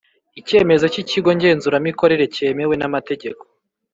icyemezo 0.39 0.85
cy 0.93 0.99
ikigo 1.03 1.29
ngenzuramikorere 1.37 2.25
cyemewe 2.35 2.73
namategeko 2.77 3.43